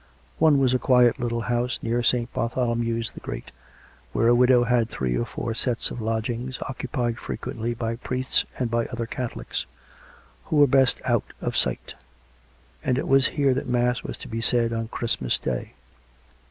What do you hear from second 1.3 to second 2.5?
house near St.